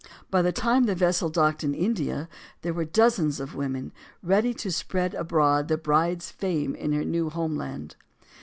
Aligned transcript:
By 0.31 0.41
the 0.41 0.51
time 0.51 0.85
the 0.85 0.95
vessel 0.95 1.29
docked 1.29 1.63
in 1.63 1.75
India, 1.75 2.27
there 2.63 2.73
were 2.73 2.85
dozens 2.85 3.39
of 3.39 3.53
women 3.53 3.91
ready 4.23 4.51
to 4.55 4.71
spread 4.71 5.13
abroad 5.13 5.67
the 5.67 5.77
bride's 5.77 6.31
fame 6.31 6.73
in 6.73 6.91
her 6.93 7.05
new 7.05 7.29
home 7.29 7.55
land. 7.55 7.95